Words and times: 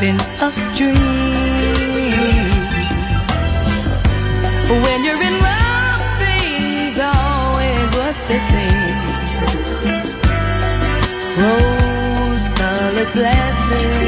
living 0.00 0.20
a 0.40 0.50
dream. 0.76 0.94
When 4.82 5.04
you're 5.04 5.22
in 5.22 5.36
love, 5.40 6.02
things 6.22 6.98
always 7.00 7.90
what 7.96 8.16
they 8.28 8.40
seem. 8.50 8.98
Rose-colored 11.38 13.12
glasses. 13.12 14.07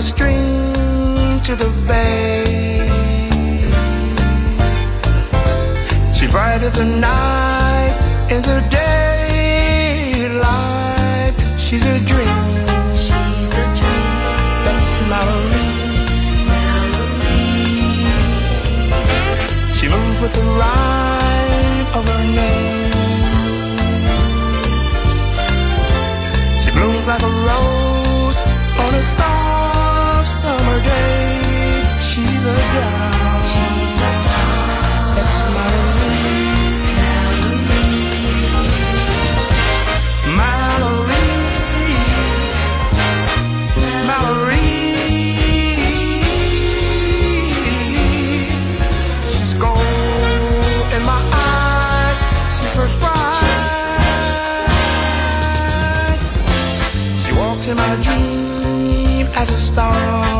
My 0.00 0.29
dream 57.96 59.26
as 59.34 59.50
a 59.50 59.56
star. 59.56 60.39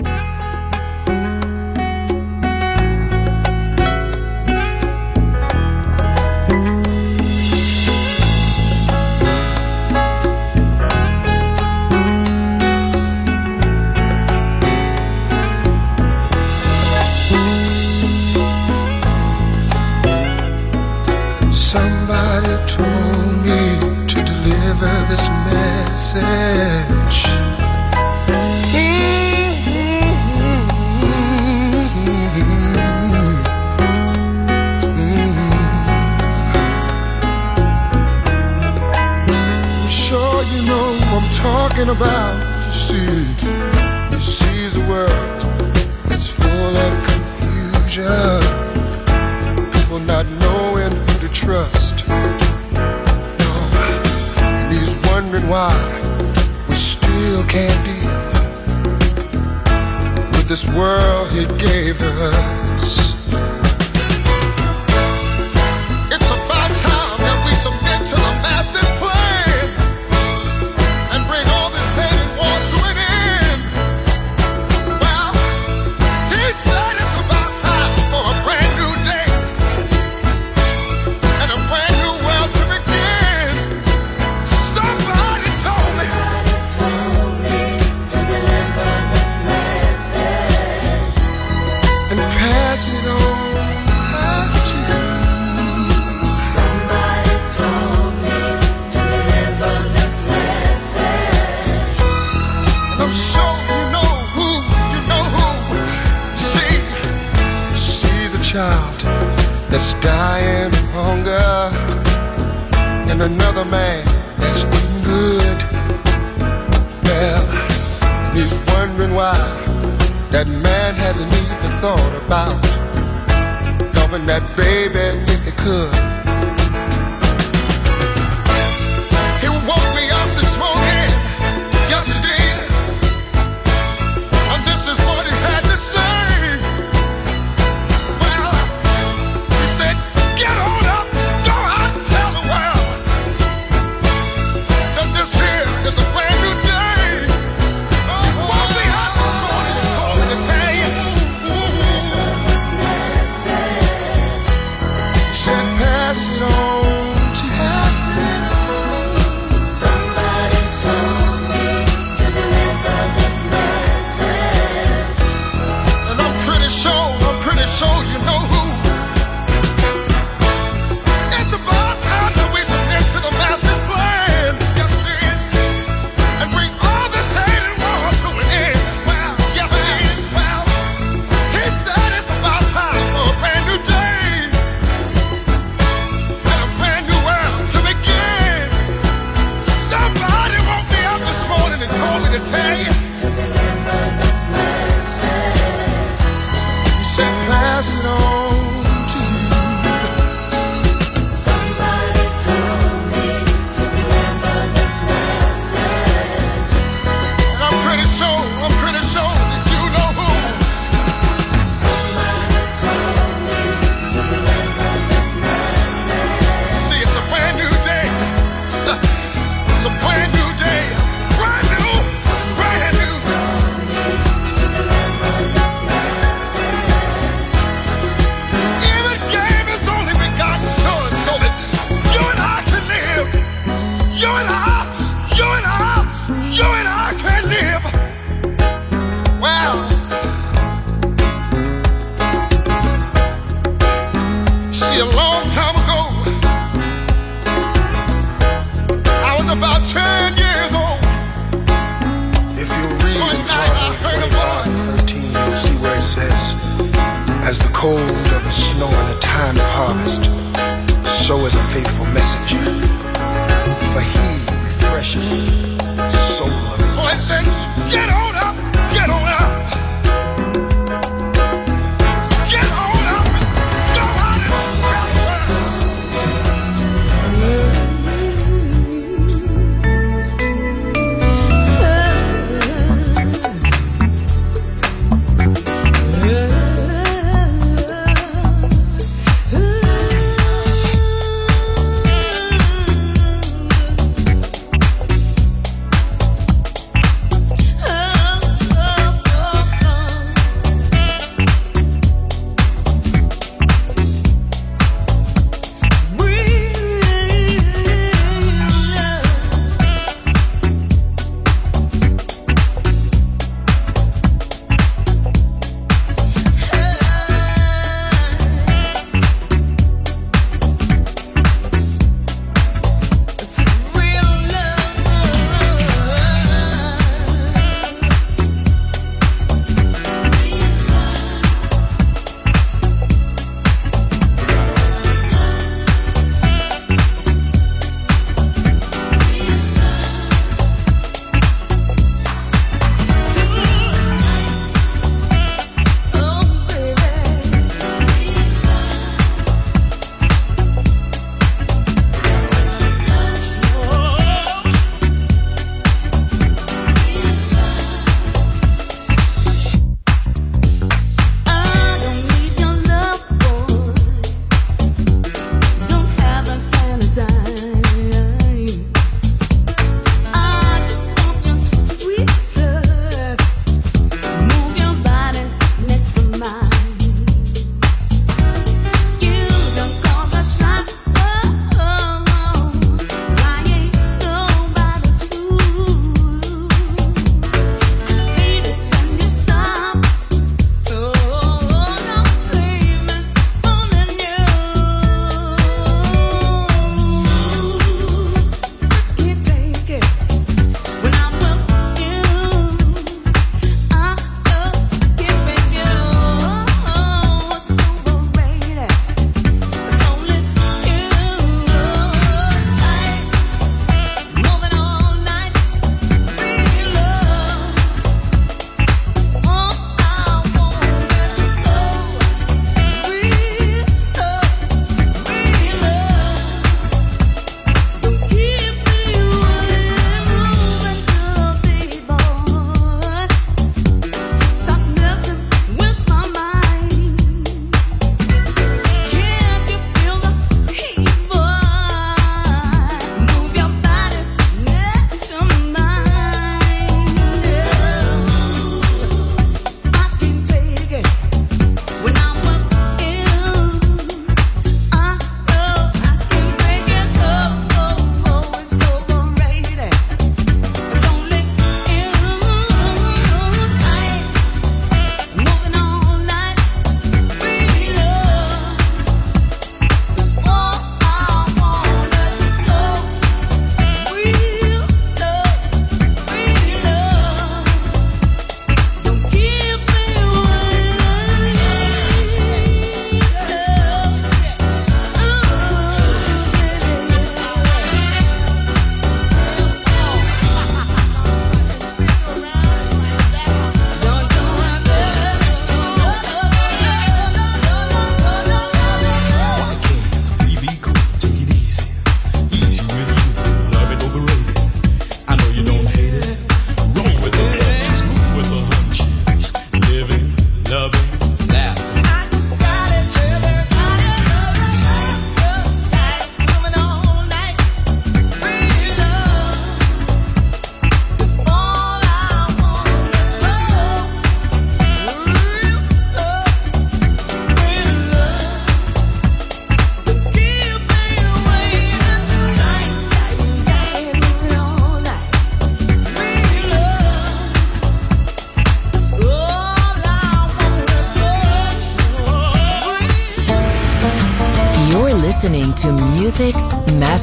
that 124.31 124.55
baby. 124.55 125.00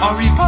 Are 0.00 0.22
you? 0.22 0.47